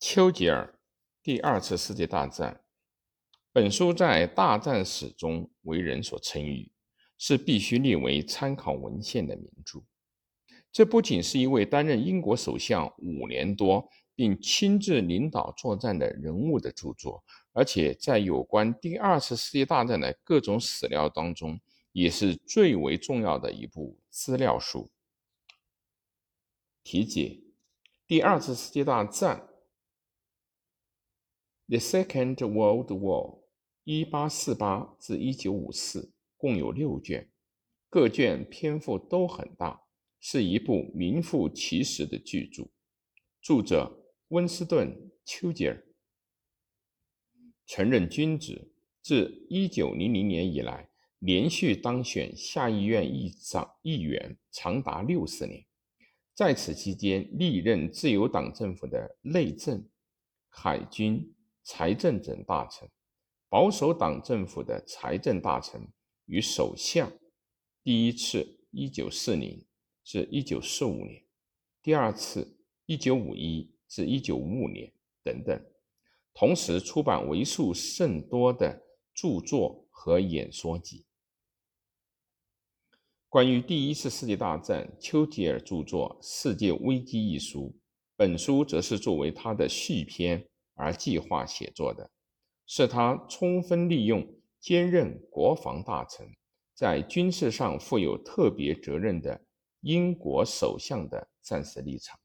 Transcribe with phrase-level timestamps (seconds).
[0.00, 0.78] 丘吉尔
[1.24, 2.62] 第二次世界大战。
[3.52, 6.70] 本书在大战史中为人所称誉，
[7.18, 9.80] 是必须列为参考文献的名著。
[10.70, 21.58] 这不仅是一位担任英国首相五年多，并亲自领导作战的人物的著作，而且在有关第二次世界大战的各种史料当中，
[21.90, 24.88] 也是最为重要的一部资料书。
[26.84, 27.40] 题解：
[28.06, 29.47] 第二次世界大战。
[31.70, 33.42] The Second World War，
[33.84, 37.28] 一八四八至一九五四，共有六卷，
[37.90, 39.82] 各卷篇幅都很大，
[40.18, 42.70] 是一部名副其实的巨著。
[43.42, 44.88] 著者温斯顿·
[45.26, 45.84] 丘吉尔，
[47.66, 48.72] 曾任军职，
[49.02, 50.88] 自一九零零年以来，
[51.18, 55.66] 连续当选下议院议长、议员，长达六十年。
[56.34, 59.86] 在此期间，历任自由党政府的内政、
[60.48, 61.34] 海军。
[61.70, 62.88] 财政等大臣，
[63.50, 65.86] 保守党政府的财政大臣
[66.24, 67.12] 与首相，
[67.84, 69.66] 第一次一九四零
[70.02, 71.22] 至一九四五年，
[71.82, 74.90] 第二次一九五一至一九五五年
[75.22, 75.62] 等等，
[76.32, 81.04] 同时出版为数甚多的著作和演说集。
[83.28, 87.78] 关于第一次世界大战，丘吉尔著作《世界危机》一书，
[88.16, 90.48] 本书则是作为他的续篇。
[90.78, 92.08] 而计划写作的，
[92.64, 94.24] 是他充分利用
[94.60, 96.26] 兼任国防大臣，
[96.72, 99.44] 在军事上负有特别责任的
[99.80, 102.18] 英国首相的战时立场。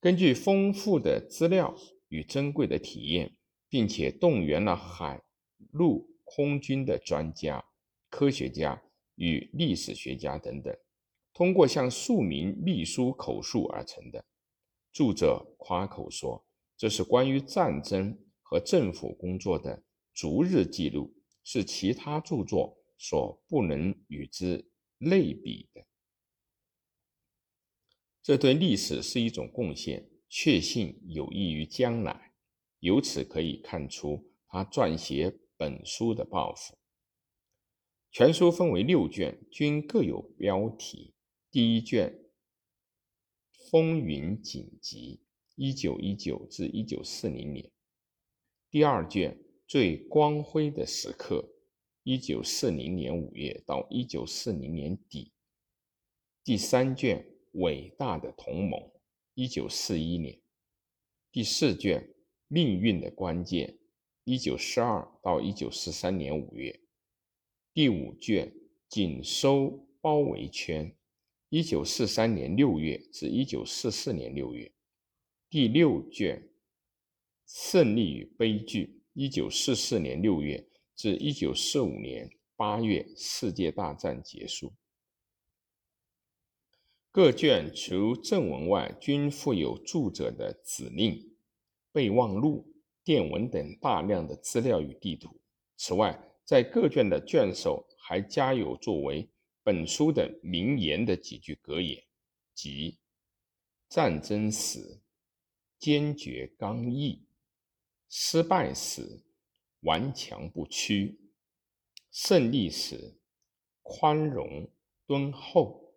[0.00, 1.74] 根据丰富的资料
[2.08, 3.36] 与珍贵的体验，
[3.68, 5.22] 并且动员了海
[5.70, 7.64] 陆空军的专家、
[8.08, 8.82] 科学家
[9.16, 10.74] 与历史学家等等，
[11.32, 14.24] 通过向数名秘书口述而成的。
[14.92, 16.43] 著者夸口说。
[16.76, 25.86] 这是关于战争和政府工作的逐日记录，是其他著作所不能与之类比的。
[28.22, 32.32] 这对历史是一种贡献，确信有益于将来。
[32.80, 36.76] 由此可以看出他撰写本书的抱负。
[38.10, 41.14] 全书分为六卷，均各有标题。
[41.50, 42.10] 第一卷
[43.70, 45.20] 《风云紧急》。
[45.56, 47.70] 一九一九至一九四零年，
[48.70, 49.38] 第二卷
[49.68, 51.48] 最光辉的时刻，
[52.02, 55.30] 一九四零年五月到一九四零年底。
[56.42, 58.90] 第三卷伟大的同盟，
[59.34, 60.40] 一九四一年。
[61.30, 62.12] 第四卷
[62.48, 63.78] 命运的关键，
[64.24, 66.80] 一九四二到一九四三年五月。
[67.72, 68.52] 第五卷
[68.88, 70.96] 紧收包围圈，
[71.48, 74.72] 一九四三年六月至一九四四年六月。
[75.54, 76.36] 第六卷
[77.46, 84.74] 《胜利与悲剧》，一九四四年六月至一九四五年八月，世界大战结束。
[87.12, 91.36] 各卷除正文外，均附有著者的指令、
[91.92, 92.66] 备忘录、
[93.04, 95.40] 电文等大量的资料与地图。
[95.76, 99.30] 此外，在各卷的卷首还加有作为
[99.62, 102.02] 本书的名言的几句格言，
[102.52, 102.98] 即
[103.88, 105.00] “战争史”。
[105.84, 107.26] 坚决刚毅，
[108.08, 109.22] 失败时
[109.80, 111.20] 顽强不屈，
[112.10, 113.18] 胜利时
[113.82, 114.66] 宽容
[115.04, 115.92] 敦厚，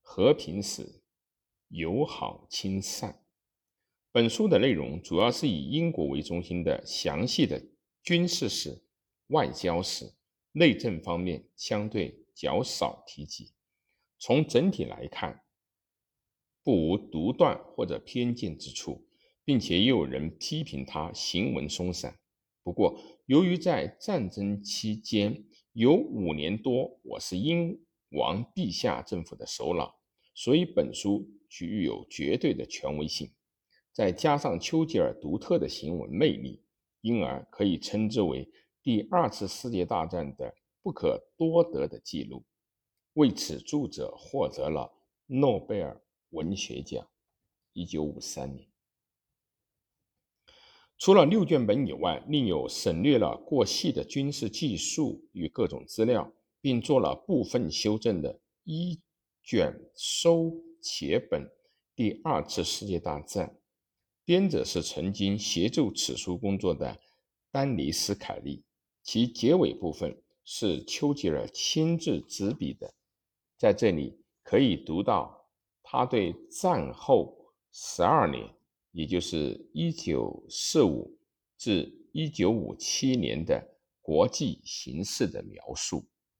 [0.00, 1.04] 和平时
[1.68, 3.24] 友好亲善。
[4.10, 7.64] 本书的内容主要是以英国为中心的详细的
[8.02, 8.82] 军事史、
[9.28, 10.12] 外交史、
[10.50, 13.52] 内政方面相对较少提及。
[14.18, 15.43] 从整体来看，
[16.64, 19.06] 不无独断或者偏见之处，
[19.44, 22.18] 并且也有人批评他行文松散。
[22.62, 25.44] 不过，由于在战争期间
[25.74, 27.78] 有五年多我是英
[28.12, 29.94] 王陛下政府的首脑，
[30.34, 33.30] 所以本书具有绝对的权威性。
[33.92, 36.62] 再加上丘吉尔独特的行文魅力，
[37.02, 38.50] 因而可以称之为
[38.82, 42.42] 第二次世界大战的不可多得的记录。
[43.12, 44.90] 为此，著者获得了
[45.26, 46.00] 诺贝尔。
[46.34, 47.08] 文学奖，
[47.72, 48.68] 一九五三年。
[50.98, 59.00] 除了六卷本以外，另有省略了过细的军事技术与各种资料，并做了部分修正的一
[59.42, 61.42] 卷收且本
[61.96, 63.48] 《第二次世界大战》。
[64.24, 66.98] 编者是曾经协助此书工作的
[67.50, 68.64] 丹尼斯·凯利，
[69.02, 72.94] 其结尾部分是丘吉尔亲自执笔的，
[73.58, 75.43] 在这里可以读到。
[75.96, 77.32] 他对战后
[77.70, 78.52] 十二年
[78.90, 81.16] 也就是一九四五
[81.56, 83.64] 至一九五七年的
[84.02, 86.04] 国际形势的描述。